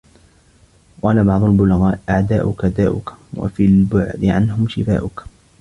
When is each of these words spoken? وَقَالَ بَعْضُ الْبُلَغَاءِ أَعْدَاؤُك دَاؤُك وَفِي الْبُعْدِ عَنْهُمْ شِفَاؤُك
وَقَالَ 1.01 1.23
بَعْضُ 1.23 1.43
الْبُلَغَاءِ 1.43 1.99
أَعْدَاؤُك 2.09 2.65
دَاؤُك 2.65 3.13
وَفِي 3.33 3.65
الْبُعْدِ 3.65 4.25
عَنْهُمْ 4.25 4.67
شِفَاؤُك 4.67 5.23